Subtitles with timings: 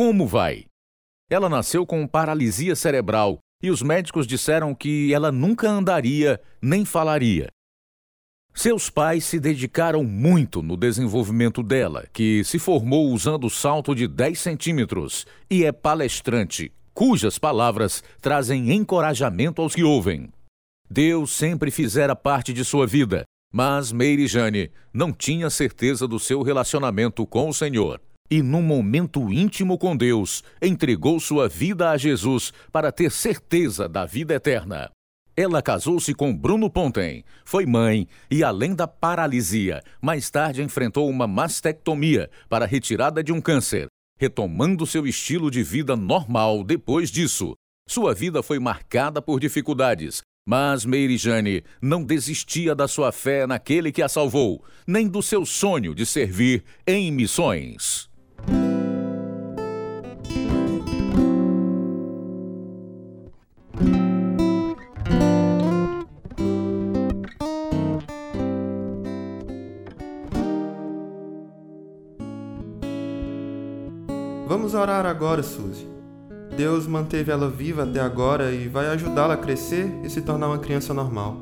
[0.00, 0.64] como vai?
[1.28, 7.48] Ela nasceu com paralisia cerebral e os médicos disseram que ela nunca andaria nem falaria.
[8.54, 14.40] Seus pais se dedicaram muito no desenvolvimento dela, que se formou usando salto de 10
[14.40, 20.30] centímetros e é palestrante, cujas palavras trazem encorajamento aos que ouvem.
[20.88, 26.40] Deus sempre fizera parte de sua vida, mas Meire Jane não tinha certeza do seu
[26.40, 28.00] relacionamento com o Senhor.
[28.30, 34.06] E, num momento íntimo com Deus, entregou sua vida a Jesus para ter certeza da
[34.06, 34.88] vida eterna.
[35.36, 41.26] Ela casou-se com Bruno Ponten, foi mãe e, além da paralisia, mais tarde enfrentou uma
[41.26, 43.86] mastectomia para retirada de um câncer,
[44.18, 47.54] retomando seu estilo de vida normal depois disso.
[47.88, 53.90] Sua vida foi marcada por dificuldades, mas Mary Jane não desistia da sua fé naquele
[53.90, 58.09] que a salvou, nem do seu sonho de servir em missões.
[75.30, 75.86] Agora, Suzy.
[76.56, 80.58] Deus manteve ela viva até agora e vai ajudá-la a crescer e se tornar uma
[80.58, 81.36] criança normal.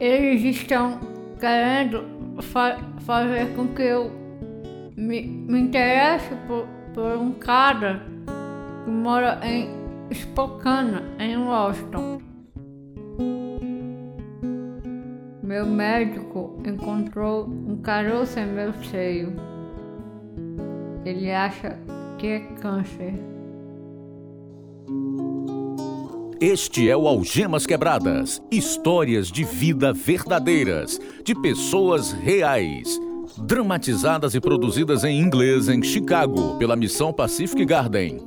[0.00, 0.98] Eles estão
[1.38, 2.02] querendo
[2.40, 4.10] fa fazer com que eu
[4.96, 8.02] me, me interesse por, por um cara
[8.84, 9.68] que mora em
[10.14, 12.22] Spokane, em Washington.
[15.42, 19.47] Meu médico encontrou um caroço em meu seio.
[21.04, 21.78] Ele acha
[22.18, 23.14] que é câncer.
[26.40, 33.00] Este é o Algemas Quebradas histórias de vida verdadeiras, de pessoas reais.
[33.36, 38.20] Dramatizadas e produzidas em inglês em Chicago pela Missão Pacific Garden.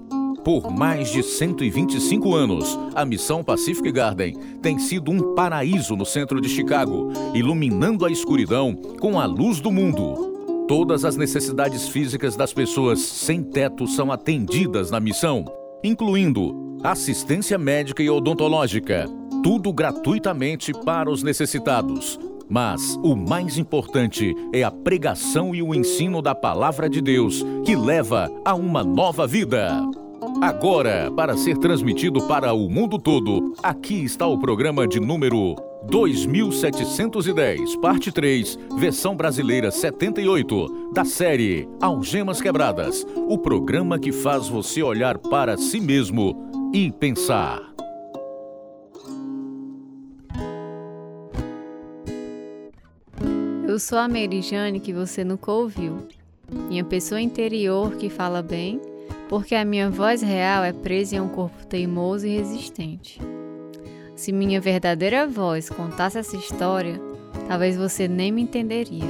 [0.44, 6.42] Por mais de 125 anos, a Missão Pacific Garden tem sido um paraíso no centro
[6.42, 10.31] de Chicago, iluminando a escuridão com a luz do mundo.
[10.72, 15.44] Todas as necessidades físicas das pessoas sem teto são atendidas na missão,
[15.84, 19.06] incluindo assistência médica e odontológica,
[19.44, 22.18] tudo gratuitamente para os necessitados.
[22.48, 27.76] Mas o mais importante é a pregação e o ensino da palavra de Deus, que
[27.76, 29.74] leva a uma nova vida.
[30.42, 35.54] Agora, para ser transmitido para o mundo todo, aqui está o programa de número
[35.84, 44.84] 2710, parte 3, versão brasileira 78, da série Algemas Quebradas o programa que faz você
[44.84, 47.72] olhar para si mesmo e pensar.
[53.68, 56.06] Eu sou a Merijane que você nunca ouviu,
[56.70, 58.82] minha pessoa interior que fala bem,
[59.30, 63.20] porque a minha voz real é presa em um corpo teimoso e resistente.
[64.22, 67.02] Se minha verdadeira voz contasse essa história,
[67.48, 69.10] talvez você nem me entenderia.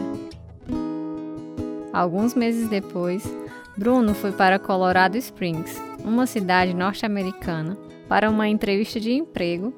[1.91, 3.21] Alguns meses depois,
[3.77, 7.77] Bruno foi para Colorado Springs, uma cidade norte-americana,
[8.07, 9.73] para uma entrevista de emprego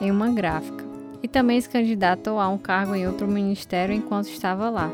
[0.00, 0.82] em uma gráfica
[1.22, 4.90] e também se candidatou a um cargo em outro ministério enquanto estava lá,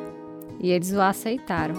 [0.58, 1.76] e eles o aceitaram.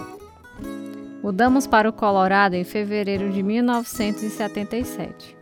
[1.22, 5.36] Mudamos para o Colorado em fevereiro de 1977.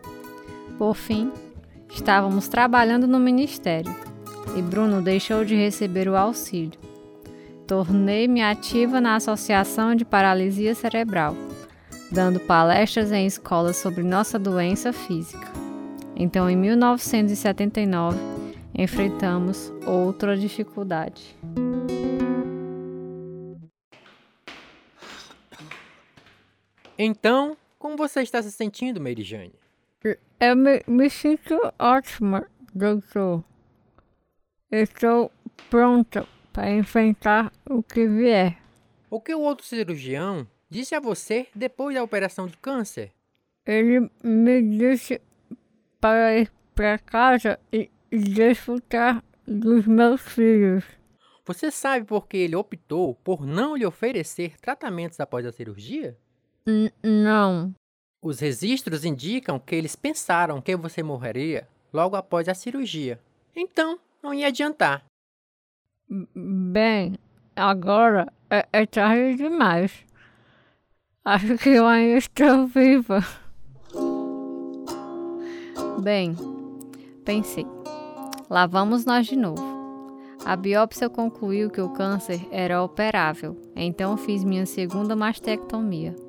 [0.77, 1.31] Por fim,
[1.89, 3.93] Estávamos trabalhando no ministério
[4.57, 6.79] e Bruno deixou de receber o auxílio.
[7.65, 11.35] Tornei-me ativa na Associação de Paralisia Cerebral,
[12.11, 15.47] dando palestras em escolas sobre nossa doença física.
[16.15, 18.17] Então, em 1979,
[18.73, 21.35] enfrentamos outra dificuldade.
[26.97, 29.66] Então, como você está se sentindo, Merijane?
[30.39, 33.43] Eu me, me sinto ótima, doutor.
[34.71, 35.31] Estou
[35.69, 38.57] pronta para enfrentar o que vier.
[39.09, 43.11] O que o outro cirurgião disse a você depois da operação de câncer?
[43.65, 45.19] Ele me disse
[45.99, 50.83] para ir para casa e desfrutar dos meus filhos.
[51.45, 56.17] Você sabe por que ele optou por não lhe oferecer tratamentos após a cirurgia?
[56.67, 57.73] N não.
[58.27, 63.21] Os registros indicam que eles pensaram que você morreria logo após a cirurgia.
[63.55, 65.05] Então, não ia adiantar.
[66.35, 67.17] Bem,
[67.55, 69.93] agora é, é tarde demais.
[71.23, 73.25] Acho que eu ainda estou viva.
[76.03, 76.35] Bem,
[77.23, 77.65] pensei.
[78.49, 79.63] Lá vamos nós de novo.
[80.43, 86.26] A biópsia concluiu que o câncer era operável, então fiz minha segunda mastectomia.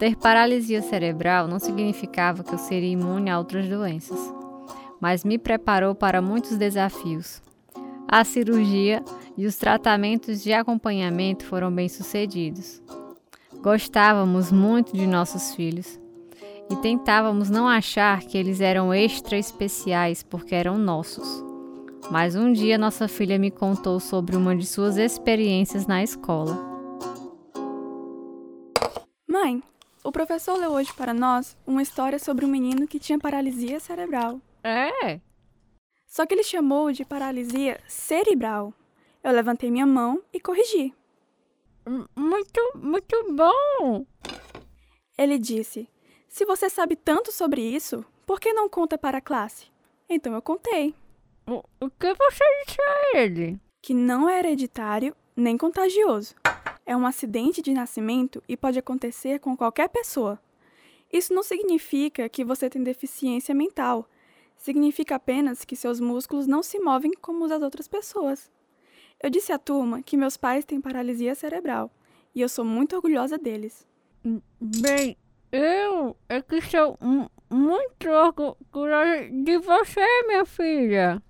[0.00, 4.18] Ter paralisia cerebral não significava que eu seria imune a outras doenças,
[4.98, 7.42] mas me preparou para muitos desafios.
[8.08, 9.04] A cirurgia
[9.36, 12.82] e os tratamentos de acompanhamento foram bem-sucedidos.
[13.60, 16.00] Gostávamos muito de nossos filhos
[16.70, 21.44] e tentávamos não achar que eles eram extra especiais porque eram nossos.
[22.10, 26.58] Mas um dia nossa filha me contou sobre uma de suas experiências na escola.
[29.28, 29.62] Mãe,
[30.02, 34.40] o professor leu hoje para nós uma história sobre um menino que tinha paralisia cerebral.
[34.64, 35.20] É?
[36.06, 38.74] Só que ele chamou de paralisia cerebral.
[39.22, 40.94] Eu levantei minha mão e corrigi.
[42.16, 44.06] Muito, muito bom!
[45.16, 45.88] Ele disse:
[46.28, 49.66] Se você sabe tanto sobre isso, por que não conta para a classe?
[50.08, 50.94] Então eu contei.
[51.46, 53.60] O, o que você disse a ele?
[53.82, 56.34] Que não é hereditário nem contagioso.
[56.90, 60.40] É um acidente de nascimento e pode acontecer com qualquer pessoa.
[61.12, 64.10] Isso não significa que você tem deficiência mental.
[64.56, 68.50] Significa apenas que seus músculos não se movem como os das outras pessoas.
[69.22, 71.92] Eu disse à turma que meus pais têm paralisia cerebral
[72.34, 73.86] e eu sou muito orgulhosa deles.
[74.60, 75.16] Bem,
[75.52, 76.98] eu é que sou
[77.48, 81.22] muito orgulhosa de você, minha filha.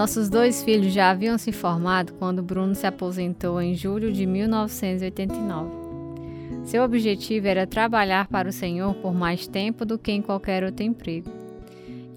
[0.00, 5.68] Nossos dois filhos já haviam se formado quando Bruno se aposentou em julho de 1989.
[6.64, 10.82] Seu objetivo era trabalhar para o Senhor por mais tempo do que em qualquer outro
[10.82, 11.30] emprego.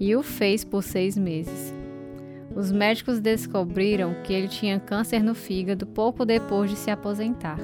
[0.00, 1.74] E o fez por seis meses.
[2.56, 7.58] Os médicos descobriram que ele tinha câncer no fígado pouco depois de se aposentar.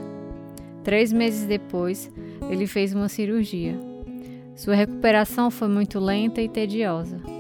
[0.85, 2.11] Três meses depois,
[2.51, 3.75] ele fez uma cirurgia.
[4.55, 7.40] Sua recuperação foi muito lenta e tediosa.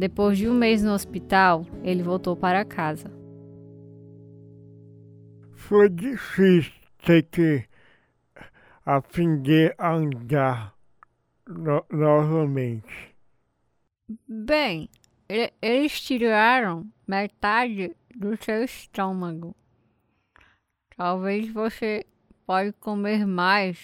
[0.00, 3.12] Depois de um mês no hospital, ele voltou para casa.
[5.52, 6.72] Foi difícil
[7.04, 7.68] ter que
[8.82, 10.74] aprender a andar
[11.46, 13.14] no novamente.
[14.26, 14.88] Bem,
[15.60, 19.54] eles tiraram metade do seu estômago.
[20.96, 22.06] Talvez você
[22.46, 23.78] pode comer mais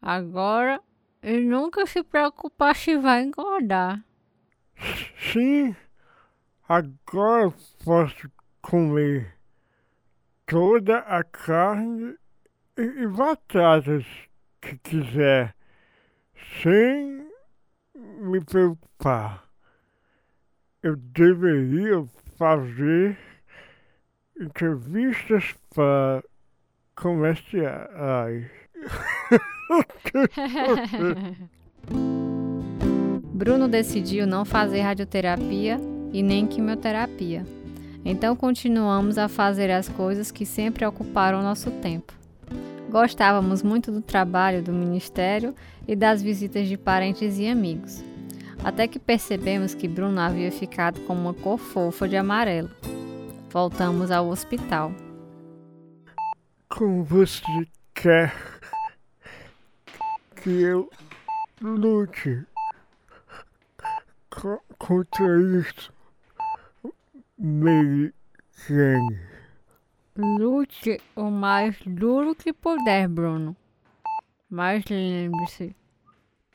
[0.00, 0.80] agora
[1.22, 4.05] e nunca se preocupar se vai engordar.
[5.32, 5.74] Sim,
[6.68, 7.52] agora
[7.84, 8.30] posso
[8.62, 9.34] comer
[10.46, 12.16] toda a carne
[12.76, 14.04] e batatas
[14.60, 15.54] que quiser,
[16.62, 17.28] sem
[17.94, 19.46] me preocupar
[20.86, 22.06] eu deveria
[22.38, 23.18] fazer
[24.38, 26.22] entrevistas para
[26.94, 28.48] comerciais.
[33.36, 35.78] Bruno decidiu não fazer radioterapia
[36.12, 37.44] e nem quimioterapia.
[38.04, 42.12] Então continuamos a fazer as coisas que sempre ocuparam nosso tempo.
[42.90, 45.54] Gostávamos muito do trabalho do ministério
[45.86, 48.02] e das visitas de parentes e amigos
[48.66, 52.68] até que percebemos que Bruno havia ficado com uma cor fofa de amarelo.
[53.48, 54.92] Voltamos ao hospital.
[56.68, 57.42] Como você
[57.94, 58.34] quer
[60.34, 60.90] que eu
[61.60, 62.44] lute
[64.78, 65.92] contra isso,
[68.68, 69.20] Jane?
[70.16, 73.56] Lute o mais duro que puder, Bruno.
[74.48, 75.74] Mas lembre-se,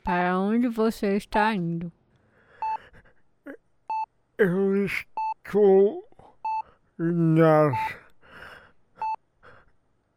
[0.02, 1.92] para onde você está indo?
[4.38, 6.08] Eu estou
[6.98, 7.76] nas,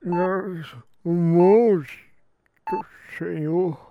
[0.01, 1.87] nas mãos
[2.67, 2.85] do
[3.17, 3.85] Senhor.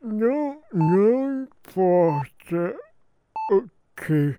[0.00, 2.76] Não, não importa
[3.50, 4.36] o que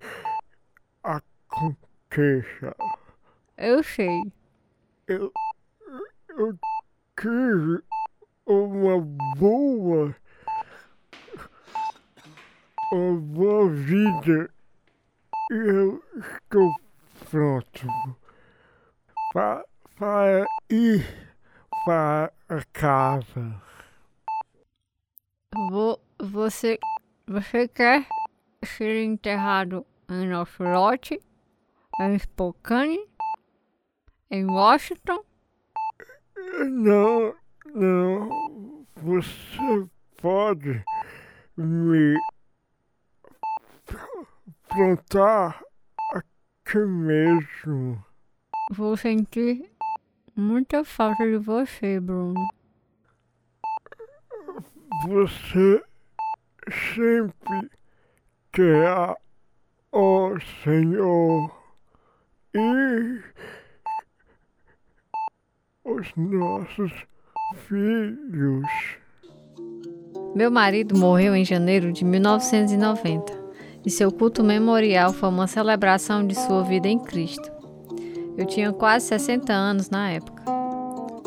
[1.02, 2.74] aconteça.
[3.58, 4.20] Eu sei.
[5.06, 5.32] Eu,
[6.30, 6.58] eu
[7.20, 7.82] tive
[8.46, 9.00] uma
[9.36, 10.16] boa
[12.92, 14.50] uma boa vida
[15.50, 16.72] eu estou
[17.28, 17.88] pronto
[19.32, 19.64] para,
[19.98, 21.04] para ir
[21.84, 22.32] para
[22.72, 23.69] casa.
[25.52, 26.78] Vou, você,
[27.26, 28.06] você quer
[28.62, 31.20] ser enterrado em nosso lote,
[32.00, 33.04] em Spokane,
[34.30, 35.24] em Washington?
[36.68, 37.34] Não,
[37.74, 38.86] não.
[38.94, 39.88] Você
[40.18, 40.84] pode
[41.56, 42.16] me
[44.68, 45.60] plantar
[46.14, 48.04] aqui mesmo.
[48.70, 49.68] Vou sentir
[50.36, 52.59] muita falta de você, Bruno.
[55.06, 55.82] Você
[56.70, 57.70] sempre
[58.52, 59.16] quer
[59.92, 61.50] ao Senhor
[62.54, 63.20] e
[65.84, 66.92] os nossos
[67.66, 68.66] filhos.
[70.34, 73.32] Meu marido morreu em janeiro de 1990
[73.84, 77.50] e seu culto memorial foi uma celebração de sua vida em Cristo.
[78.36, 80.42] Eu tinha quase 60 anos na época.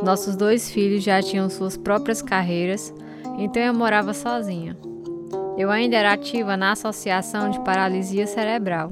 [0.03, 2.93] Nossos dois filhos já tinham suas próprias carreiras,
[3.37, 4.77] então eu morava sozinha.
[5.57, 8.91] Eu ainda era ativa na Associação de Paralisia Cerebral,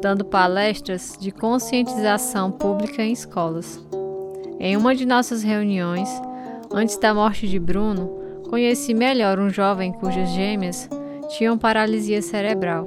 [0.00, 3.84] dando palestras de conscientização pública em escolas.
[4.58, 6.08] Em uma de nossas reuniões,
[6.72, 8.08] antes da morte de Bruno,
[8.48, 10.88] conheci melhor um jovem cujas gêmeas
[11.36, 12.86] tinham paralisia cerebral.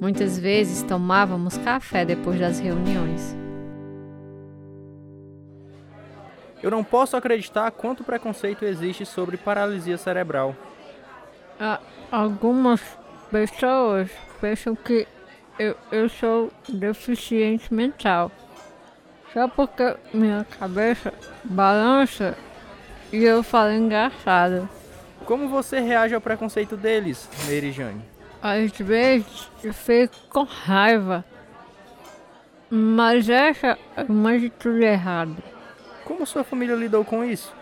[0.00, 3.39] Muitas vezes tomávamos café depois das reuniões.
[6.62, 10.54] Eu não posso acreditar quanto preconceito existe sobre paralisia cerebral.
[12.10, 12.80] Algumas
[13.30, 15.06] pessoas pensam que
[15.58, 18.30] eu, eu sou deficiente mental.
[19.32, 21.14] Só porque minha cabeça
[21.44, 22.36] balança
[23.12, 24.68] e eu falo engraçado.
[25.24, 28.02] Como você reage ao preconceito deles, Mary Jane?
[28.42, 31.24] Às vezes eu fico com raiva.
[32.70, 35.59] Mas essa é uma atitude errada.
[36.10, 37.54] Como sua família lidou com isso?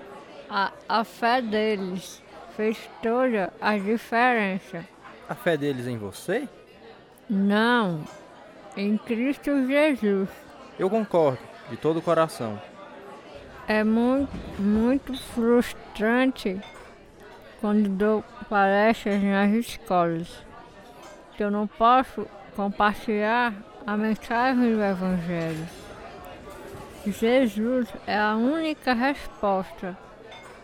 [0.49, 2.23] A, a fé deles
[2.57, 4.87] fez toda a diferença.
[5.29, 6.49] A fé deles em você?
[7.29, 8.03] Não,
[8.75, 10.31] em Cristo Jesus.
[10.79, 11.39] Eu concordo
[11.69, 12.59] de todo o coração.
[13.69, 16.59] É muito, muito frustrante
[17.61, 20.43] quando dou palestras nas escolas
[21.37, 22.27] que eu não posso
[22.57, 23.53] compartilhar
[23.87, 25.88] a mensagem do Evangelho.
[27.11, 29.97] Jesus é a única resposta.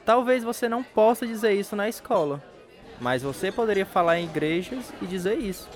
[0.04, 2.42] Talvez você não possa dizer isso na escola,
[3.00, 5.68] mas você poderia falar em igrejas e dizer isso.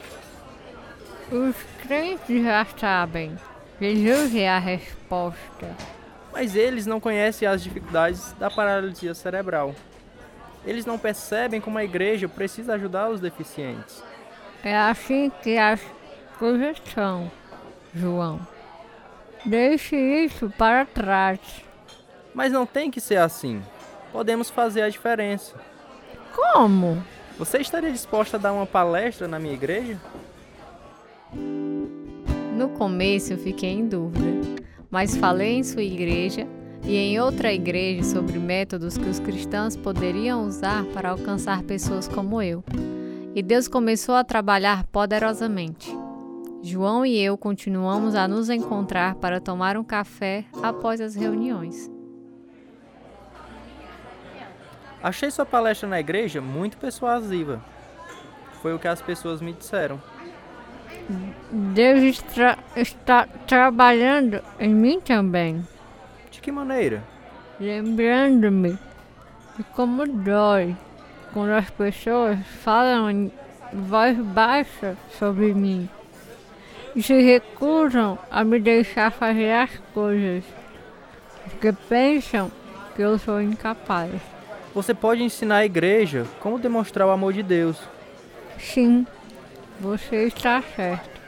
[1.30, 3.36] Os crentes já sabem.
[3.80, 5.74] Jesus é a resposta.
[6.32, 9.74] Mas eles não conhecem as dificuldades da paralisia cerebral.
[10.64, 14.02] Eles não percebem como a igreja precisa ajudar os deficientes.
[14.62, 15.80] É assim que as
[16.38, 17.30] coisas são,
[17.94, 18.40] João.
[19.48, 21.40] Deixe isso para trás.
[22.34, 23.62] Mas não tem que ser assim.
[24.12, 25.54] Podemos fazer a diferença.
[26.36, 27.02] Como?
[27.38, 29.98] Você estaria disposta a dar uma palestra na minha igreja?
[31.32, 36.46] No começo eu fiquei em dúvida, mas falei em sua igreja
[36.84, 42.42] e em outra igreja sobre métodos que os cristãos poderiam usar para alcançar pessoas como
[42.42, 42.62] eu.
[43.34, 45.90] E Deus começou a trabalhar poderosamente.
[46.62, 51.90] João e eu continuamos a nos encontrar para tomar um café após as reuniões.
[55.02, 57.62] Achei sua palestra na igreja muito persuasiva.
[58.60, 60.02] Foi o que as pessoas me disseram.
[61.50, 65.66] Deus está, está trabalhando em mim também,
[66.30, 67.02] De que maneira?
[67.60, 68.78] lembrando-me
[69.56, 70.76] de como dói
[71.32, 73.32] quando as pessoas falam em
[73.72, 75.88] voz baixa sobre mim
[77.02, 80.44] se recusam a me deixar fazer as coisas
[81.48, 82.50] porque pensam
[82.94, 84.12] que eu sou incapaz.
[84.74, 87.78] Você pode ensinar a igreja como demonstrar o amor de Deus.
[88.58, 89.06] Sim,
[89.80, 91.18] você está certo.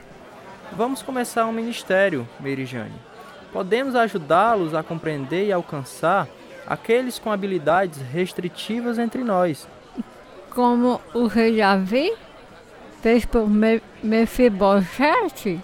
[0.72, 2.92] Vamos começar um ministério, Mary Jane.
[3.52, 6.28] Podemos ajudá-los a compreender e alcançar
[6.66, 9.66] aqueles com habilidades restritivas entre nós.
[10.50, 12.12] Como o rei Davi
[13.02, 15.60] fez por Me Mefibosete,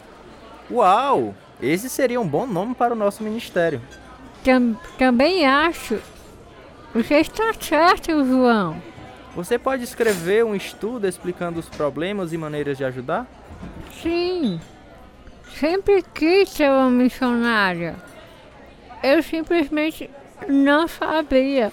[0.71, 1.35] Uau!
[1.63, 3.81] Esse seria um bom nome para o nosso ministério.
[4.45, 5.99] tam também acho.
[6.93, 8.77] Você está certo, João.
[9.35, 13.27] Você pode escrever um estudo explicando os problemas e maneiras de ajudar?
[14.03, 14.61] Sim,
[15.59, 17.97] sempre quis ser uma missionária.
[19.03, 20.11] Eu simplesmente
[20.49, 21.73] não sabia.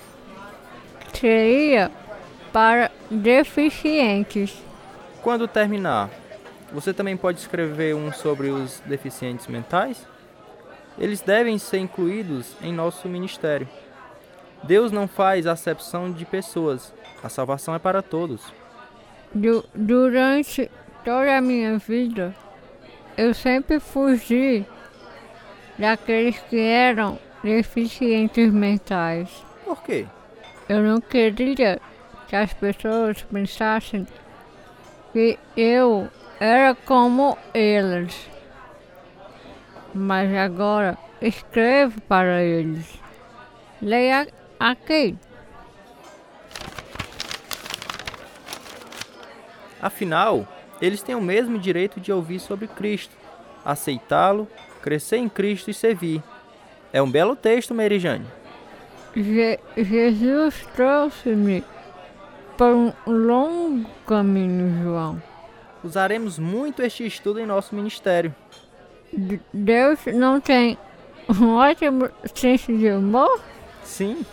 [1.13, 1.91] Seria
[2.51, 4.62] para deficientes.
[5.24, 6.10] Quando terminar,
[6.74, 10.06] você também pode escrever um sobre os deficientes mentais?
[11.00, 13.68] Eles devem ser incluídos em nosso ministério.
[14.63, 16.94] Deus não faz acepção de pessoas.
[17.24, 18.42] A salvação é para todos.
[19.34, 20.70] Du durante
[21.06, 22.36] toda a minha vida,
[23.15, 24.65] eu sempre fugi
[25.80, 29.30] daqueles que eram deficientes mentais.
[29.63, 30.06] Por quê?
[30.68, 31.80] Eu não queria
[32.27, 34.06] que as pessoas pensassem
[35.13, 38.29] que eu era como eles.
[39.93, 43.00] Mas agora escrevo para eles.
[43.82, 44.27] Leia
[44.60, 45.15] aqui.
[49.79, 50.48] Afinal,
[50.82, 53.15] eles têm o mesmo direito de ouvir sobre Cristo,
[53.63, 54.48] aceitá-lo,
[54.82, 56.24] crescer em Cristo e servir.
[56.91, 58.25] É um belo texto, Merijane.
[59.15, 61.63] Je Jesus trouxe-me
[62.57, 65.22] por um longo caminho, João.
[65.83, 68.33] Usaremos muito este estudo em nosso ministério.
[69.12, 70.77] D- Deus não tem
[71.29, 73.41] um ótimo senso de humor?
[73.83, 74.25] Sim,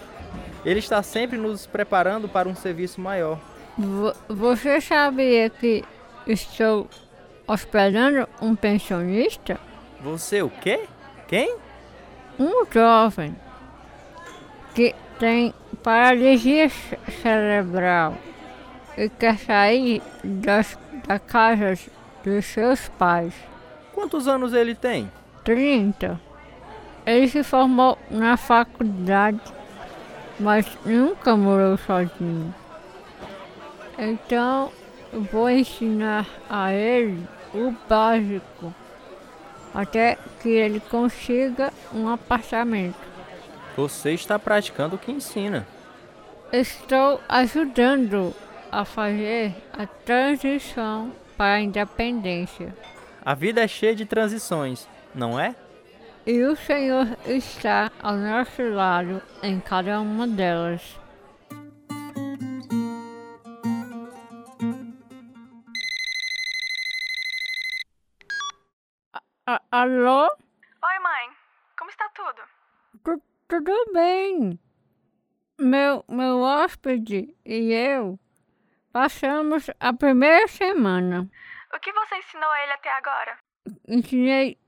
[0.64, 3.38] Ele está sempre nos preparando para um serviço maior.
[3.76, 5.82] Vo- Você sabia que
[6.26, 6.88] estou
[7.46, 9.58] hospedando um pensionista?
[10.00, 10.84] Você o quê?
[11.26, 11.56] Quem?
[12.38, 13.34] Um jovem
[14.74, 18.14] que tem paralisia ce- cerebral
[18.96, 21.90] e quer sair das, da casa
[22.24, 23.34] dos seus pais.
[23.92, 25.10] Quantos anos ele tem?
[25.44, 26.20] 30.
[27.06, 29.40] Ele se formou na faculdade,
[30.38, 32.54] mas nunca morou sozinho.
[33.98, 34.70] Então,
[35.32, 38.72] vou ensinar a ele o básico
[39.74, 42.96] até que ele consiga um apartamento.
[43.80, 45.66] Você está praticando o que ensina.
[46.52, 48.34] Estou ajudando
[48.70, 52.76] a fazer a transição para a independência.
[53.24, 55.56] A vida é cheia de transições, não é?
[56.26, 60.82] E o Senhor está ao nosso lado em cada uma delas.
[69.46, 70.26] A- alô?
[70.28, 71.24] Oi, mãe.
[71.78, 72.42] Como está tudo?
[73.04, 74.58] Tu- tudo bem.
[75.58, 78.18] Meu, meu hóspede e eu
[78.92, 81.28] passamos a primeira semana.
[81.74, 83.38] O que você ensinou a ele até agora?
[83.86, 84.58] ensinei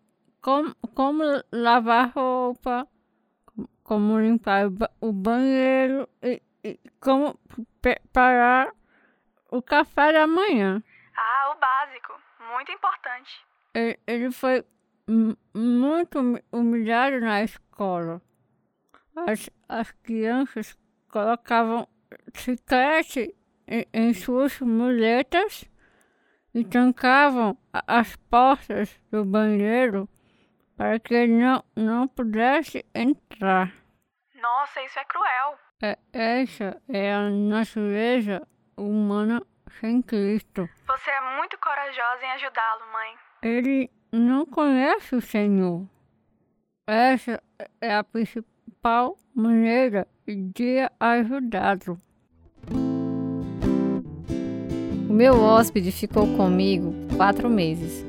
[0.40, 2.86] como, como lavar roupa,
[3.82, 7.38] como limpar o, ba- o banheiro e, e como
[7.80, 8.72] preparar
[9.50, 10.82] o café da manhã.
[11.16, 12.12] Ah, o básico.
[12.54, 13.40] Muito importante.
[13.74, 14.64] Ele, ele foi
[15.08, 18.20] mu- muito humi- humilhado na escola.
[19.16, 20.76] As, as crianças
[21.10, 21.86] colocavam
[22.34, 23.34] chiclete
[23.66, 25.64] em, em suas muletas
[26.54, 30.08] e trancavam as portas do banheiro
[30.76, 33.72] para que ele não, não pudesse entrar.
[34.34, 35.58] Nossa, isso é cruel.
[35.82, 38.46] É, essa é a natureza
[38.76, 39.42] humana
[39.80, 40.68] sem Cristo.
[40.86, 43.14] Você é muito corajosa em ajudá-lo, mãe.
[43.42, 45.86] Ele não conhece o Senhor.
[46.86, 47.42] Essa
[47.80, 48.52] é a principal
[49.32, 52.00] maneira de ajudá-lo.
[55.08, 58.04] O meu hóspede ficou comigo quatro meses,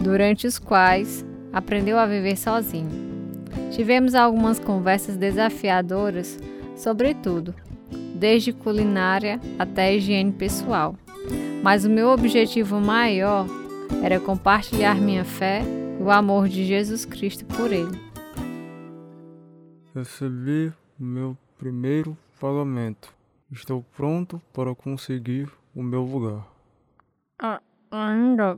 [0.00, 2.88] durante os quais aprendeu a viver sozinho.
[3.72, 6.38] Tivemos algumas conversas desafiadoras
[6.76, 7.52] sobre tudo,
[8.14, 10.94] desde culinária até higiene pessoal.
[11.64, 13.44] Mas o meu objetivo maior
[14.04, 15.62] era compartilhar minha fé
[15.98, 18.09] e o amor de Jesus Cristo por ele.
[19.94, 23.12] Recebi o meu primeiro pagamento.
[23.50, 26.46] Estou pronto para conseguir o meu lugar.
[27.40, 28.56] A- ainda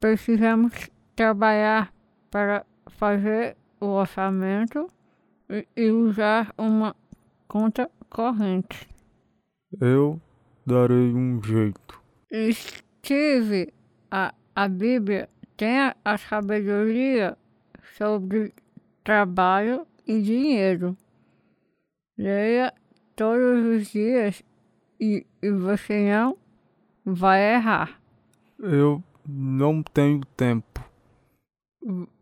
[0.00, 0.72] precisamos
[1.14, 1.92] trabalhar
[2.30, 4.86] para fazer o orçamento
[5.50, 6.96] e, e usar uma
[7.46, 8.88] conta corrente.
[9.80, 10.20] Eu
[10.66, 12.00] darei um jeito.
[12.52, 13.72] Steve,
[14.10, 17.36] a, a Bíblia tem a sabedoria
[17.98, 18.54] sobre
[19.04, 20.96] trabalho e dinheiro.
[22.18, 22.72] Leia
[23.16, 24.42] todos os dias
[25.00, 26.36] e, e você não
[27.04, 28.00] vai errar.
[28.58, 30.84] Eu não tenho tempo.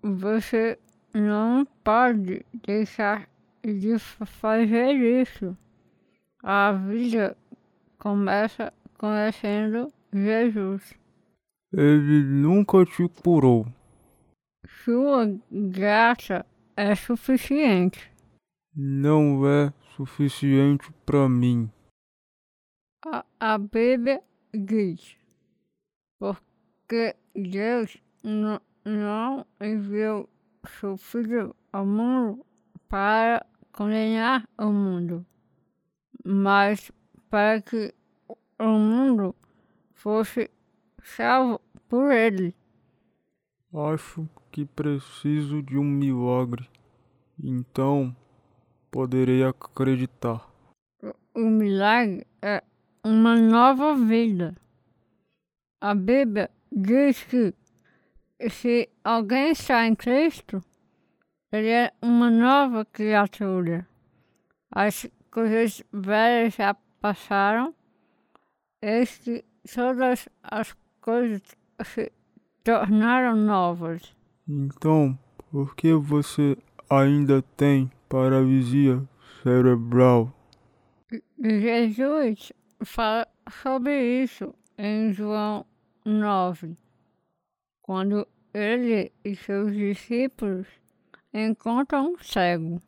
[0.03, 0.79] Você
[1.12, 3.29] não pode deixar
[3.62, 5.57] de fa- fazer isso.
[6.43, 7.37] A vida
[7.99, 10.95] começa conhecendo Jesus.
[11.73, 13.66] Ele nunca te curou.
[14.85, 16.47] Sua graça
[16.81, 18.11] é suficiente.
[18.75, 21.71] Não é suficiente para mim.
[23.05, 24.23] A, a Bíblia
[24.55, 25.14] diz:
[26.19, 30.27] Porque Deus não, não enviou
[30.81, 32.47] seu Filho ao mundo
[32.88, 35.27] para condenar o mundo,
[36.25, 36.90] mas
[37.29, 37.95] para que
[38.59, 39.35] o mundo
[39.93, 40.51] fosse
[41.03, 42.55] salvo por ele.
[43.73, 46.70] Acho que preciso de um milagre.
[47.42, 48.14] Então,
[48.90, 50.46] poderei acreditar.
[51.35, 52.62] O milagre é
[53.05, 54.55] uma nova vida.
[55.81, 57.55] A Bíblia diz que
[58.50, 60.62] se alguém está em Cristo,
[61.50, 63.88] ele é uma nova criatura.
[64.70, 67.74] As coisas velhas já passaram,
[68.83, 71.42] eis que todas as coisas
[71.85, 72.12] se
[72.62, 74.14] tornaram novas.
[74.46, 75.18] Então,
[75.50, 76.57] por que você
[76.90, 79.09] ainda tem paralisia
[79.42, 80.35] cerebral?
[81.38, 82.53] Jesus
[82.85, 85.64] fala sobre isso em João
[86.05, 86.76] 9,
[87.81, 90.66] quando ele e seus discípulos
[91.33, 92.83] encontram um cego.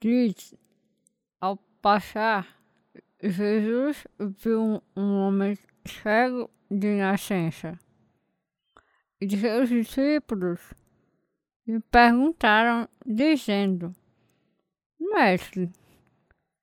[0.00, 0.54] Diz,
[1.40, 2.58] ao passar,
[3.22, 7.78] Jesus viu um homem cego de nascença.
[9.20, 10.60] E seus discípulos
[11.66, 13.94] lhe perguntaram, dizendo:
[14.98, 15.70] Mestre,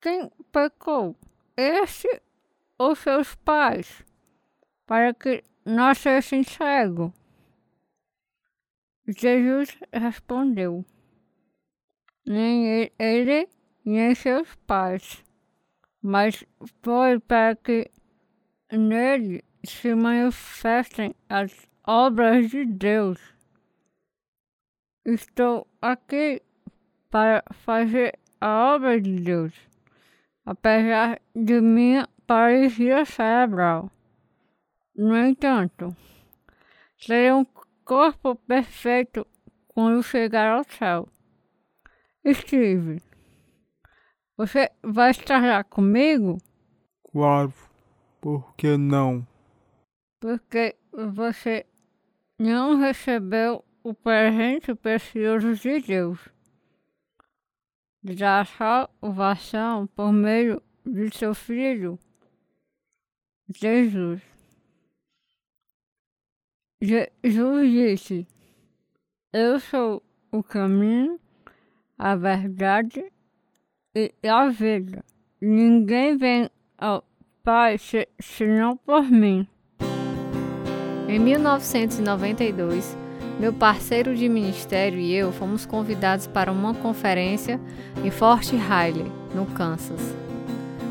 [0.00, 1.16] quem pecou,
[1.56, 2.22] este
[2.78, 4.04] ou seus pais,
[4.86, 7.12] para que nascessem cego?
[9.06, 10.84] Jesus respondeu:
[12.24, 13.48] Nem ele,
[13.84, 15.24] nem seus pais,
[16.00, 16.44] mas
[16.82, 17.90] foi para que
[18.70, 21.52] nele se manifestem as
[21.84, 23.18] obras de Deus.
[25.04, 26.40] Estou aqui
[27.10, 29.52] para fazer a obra de Deus,
[30.46, 33.90] apesar de minha paralisia cerebral.
[34.94, 35.88] No entanto,
[36.96, 37.44] serei um
[37.84, 39.26] corpo perfeito
[39.66, 41.08] quando chegar ao céu.
[42.32, 43.02] Steve,
[44.36, 46.38] você vai estar lá comigo?
[47.10, 47.52] Claro,
[48.20, 49.26] por que não?
[50.20, 51.66] Porque você
[52.38, 56.18] não recebeu o presente precioso de Deus
[58.02, 61.98] da salvação por meio de seu Filho,
[63.48, 64.20] Jesus.
[66.80, 68.26] Jesus disse:
[69.32, 71.20] Eu sou o caminho,
[71.96, 73.12] a verdade
[73.94, 75.04] e a vida.
[75.40, 77.04] Ninguém vem ao
[77.44, 77.76] Pai
[78.20, 79.46] senão por mim.
[81.08, 83.01] Em 1992,
[83.38, 87.60] meu parceiro de ministério e eu fomos convidados para uma conferência
[88.04, 90.00] em Fort Riley, no Kansas.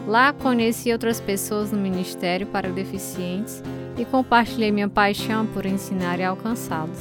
[0.08, 3.64] Lá conheci outras pessoas no ministério para deficientes
[3.98, 7.00] e compartilhei minha paixão por ensinar e alcançá-los.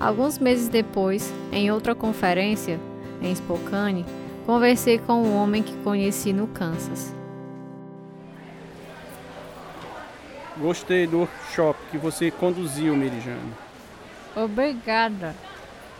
[0.00, 2.80] Alguns meses depois, em outra conferência,
[3.20, 4.04] em Spokane,
[4.44, 7.14] conversei com um homem que conheci no Kansas.
[10.56, 13.61] Gostei do workshop que você conduziu, Merijane.
[14.34, 15.34] Obrigada.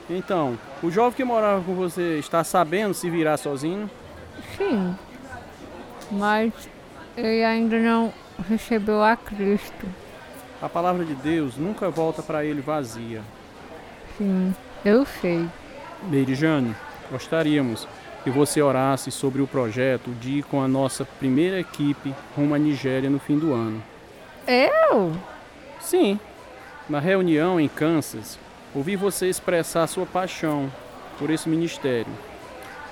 [0.08, 3.90] Então, o jovem que morava com você está sabendo se virar sozinho?
[4.56, 4.96] Sim,
[6.10, 6.52] mas
[7.16, 8.12] ele ainda não
[8.48, 9.86] recebeu a Cristo.
[10.60, 13.22] A palavra de Deus nunca volta para ele vazia.
[14.16, 15.48] Sim, eu sei.
[16.04, 16.74] Merijane,
[17.10, 17.86] gostaríamos
[18.24, 22.58] que você orasse sobre o projeto de ir com a nossa primeira equipe rumo à
[22.58, 23.82] Nigéria no fim do ano.
[24.46, 25.12] Eu?
[25.80, 26.18] Sim.
[26.92, 28.38] Na reunião em Kansas,
[28.74, 30.70] ouvi você expressar sua paixão
[31.18, 32.12] por esse ministério.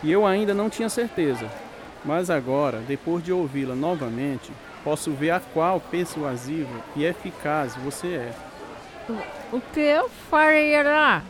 [0.02, 1.46] E eu ainda não tinha certeza.
[2.02, 4.50] Mas agora, depois de ouvi-la novamente,
[4.82, 8.32] posso ver a qual persuasiva e eficaz você é.
[9.52, 11.22] O que eu faria lá?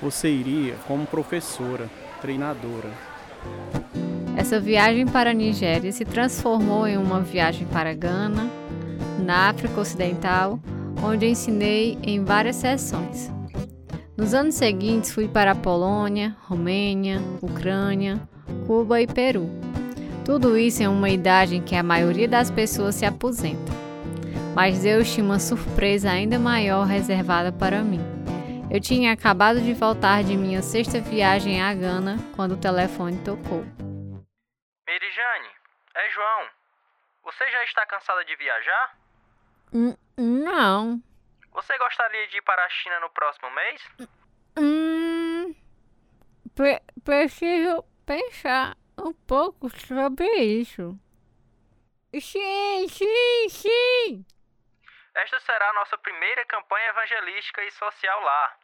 [0.00, 1.90] Você iria como professora,
[2.22, 2.90] treinadora.
[4.36, 8.48] Essa viagem para a Nigéria se transformou em uma viagem para Gana,
[9.18, 10.60] na África Ocidental,
[11.02, 13.30] onde ensinei em várias sessões.
[14.16, 18.16] Nos anos seguintes fui para a Polônia, Romênia, Ucrânia,
[18.66, 19.46] Cuba e Peru.
[20.24, 23.72] Tudo isso em uma idade em que a maioria das pessoas se aposenta.
[24.54, 28.00] Mas Deus tinha uma surpresa ainda maior reservada para mim.
[28.70, 33.64] Eu tinha acabado de voltar de minha sexta viagem a Gana quando o telefone tocou.
[34.86, 35.48] Merijane,
[35.94, 36.48] é João.
[37.24, 39.05] Você já está cansada de viajar?
[39.72, 41.02] N não.
[41.52, 43.82] Você gostaria de ir para a China no próximo mês?
[44.58, 45.54] Hum,
[46.54, 50.98] pre preciso pensar um pouco sobre isso.
[52.20, 54.26] Sim, sim, sim.
[55.14, 58.56] Esta será a nossa primeira campanha evangelística e social lá.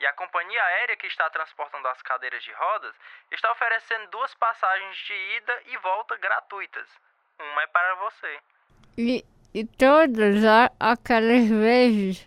[0.00, 2.94] E a companhia aérea que está transportando as cadeiras de rodas
[3.30, 6.88] está oferecendo duas passagens de ida e volta gratuitas.
[7.38, 8.40] Uma é para você.
[8.96, 10.44] E, e todas
[10.78, 12.26] aquelas vezes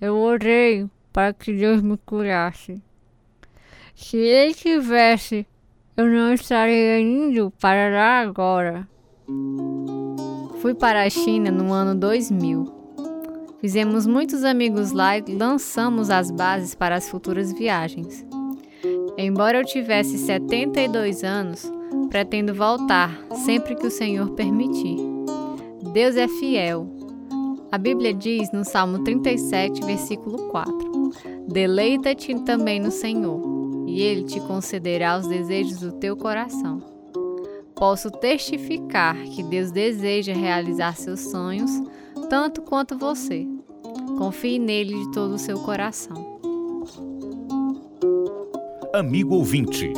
[0.00, 2.82] eu orei para que Deus me curasse.
[3.94, 5.46] Se ele tivesse,
[5.96, 8.88] eu não estaria indo para lá agora.
[10.60, 12.80] Fui para a China no ano 2000.
[13.60, 18.24] Fizemos muitos amigos lá e lançamos as bases para as futuras viagens.
[19.18, 21.70] Embora eu tivesse 72 anos,
[22.08, 25.09] pretendo voltar sempre que o Senhor permitir.
[25.92, 26.88] Deus é fiel.
[27.72, 31.10] A Bíblia diz no Salmo 37, versículo 4:
[31.48, 33.42] Deleita-te também no Senhor,
[33.88, 36.78] e Ele te concederá os desejos do teu coração.
[37.74, 41.70] Posso testificar que Deus deseja realizar seus sonhos
[42.28, 43.44] tanto quanto você.
[44.16, 46.38] Confie nele de todo o seu coração.
[48.92, 49.92] Amigo ouvinte,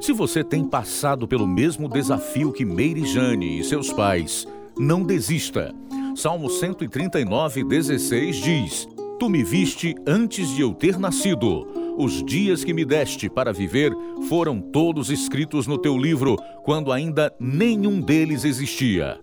[0.00, 4.46] se você tem passado pelo mesmo desafio que Meire Jane e seus pais,
[4.82, 5.72] não desista.
[6.16, 11.66] Salmo 139, 16 diz: Tu me viste antes de eu ter nascido.
[11.96, 13.92] Os dias que me deste para viver
[14.28, 19.20] foram todos escritos no teu livro, quando ainda nenhum deles existia.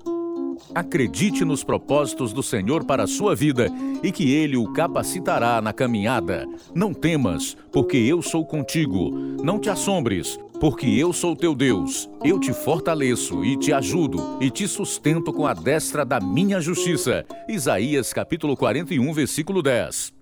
[0.74, 3.72] Acredite nos propósitos do Senhor para a sua vida
[4.04, 6.48] e que Ele o capacitará na caminhada.
[6.76, 9.10] Não temas, porque eu sou contigo.
[9.44, 12.08] Não te assombres, porque eu sou teu Deus.
[12.24, 17.26] Eu te fortaleço e te ajudo e te sustento com a destra da minha justiça.
[17.48, 20.14] Isaías capítulo 41, versículo 10.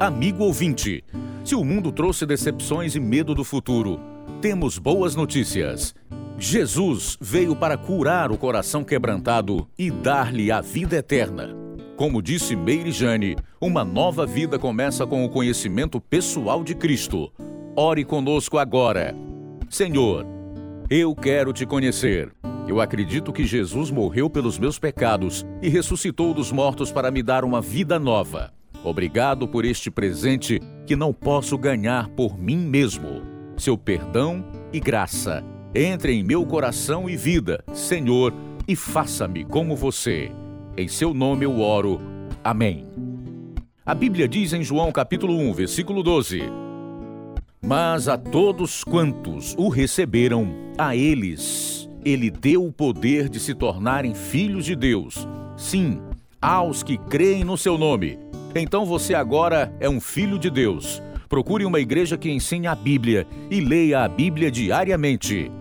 [0.00, 1.04] Amigo ouvinte,
[1.44, 4.00] se o mundo trouxe decepções e medo do futuro,
[4.40, 5.94] temos boas notícias.
[6.38, 11.54] Jesus veio para curar o coração quebrantado e dar-lhe a vida eterna.
[11.96, 17.32] Como disse Meire Jane, uma nova vida começa com o conhecimento pessoal de Cristo.
[17.74, 19.16] Ore conosco agora.
[19.68, 20.24] Senhor,
[20.88, 22.32] eu quero te conhecer.
[22.68, 27.44] Eu acredito que Jesus morreu pelos meus pecados e ressuscitou dos mortos para me dar
[27.44, 28.52] uma vida nova.
[28.84, 33.37] Obrigado por este presente que não posso ganhar por mim mesmo.
[33.58, 35.44] Seu perdão e graça
[35.74, 38.32] entre em meu coração e vida, Senhor,
[38.66, 40.30] e faça-me como você.
[40.76, 42.00] Em seu nome eu oro.
[42.42, 42.86] Amém.
[43.84, 46.42] A Bíblia diz em João capítulo 1, versículo 12:
[47.60, 54.14] Mas a todos quantos o receberam, a eles ele deu o poder de se tornarem
[54.14, 55.26] filhos de Deus.
[55.56, 56.00] Sim,
[56.40, 58.18] aos que creem no seu nome.
[58.54, 61.02] Então você agora é um filho de Deus.
[61.28, 65.52] Procure uma igreja que ensine a Bíblia e leia a Bíblia diariamente.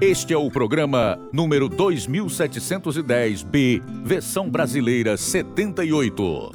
[0.02, 6.52] Este é o programa número 2710B, versão brasileira 78.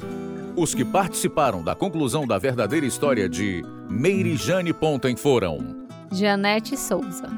[0.55, 7.29] Os que participaram da conclusão da verdadeira história de Meire Jane Ponten foram Janete Souza,